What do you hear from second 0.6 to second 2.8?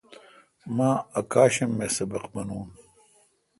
مہ اکاشم می سبق منون۔